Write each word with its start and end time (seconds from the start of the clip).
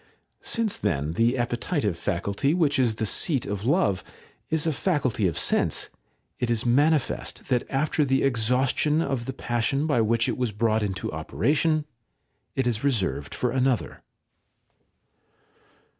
Since, 0.41 0.79
then, 0.79 1.13
the 1.13 1.37
appetitive 1.37 1.95
faculty, 1.95 2.55
which 2.55 2.79
is 2.79 2.95
the 2.95 3.05
seat 3.05 3.45
of 3.45 3.65
love, 3.67 4.03
is 4.49 4.65
a 4.65 4.73
faculty 4.73 5.27
of 5.27 5.37
sense, 5.37 5.89
it 6.39 6.49
is 6.49 6.65
manifest 6.65 7.49
that 7.49 7.69
after 7.69 8.03
the 8.03 8.23
exhaustion 8.23 9.03
of 9.03 9.25
the 9.25 9.33
passion 9.33 9.85
by 9.85 10.01
which 10.01 10.27
it 10.27 10.39
was 10.39 10.51
brought 10.51 10.81
into 10.81 11.11
operation 11.13 11.85
it 12.55 12.65
is 12.65 12.83
reserved 12.83 13.35
for 13.35 13.51
another. 13.51 14.01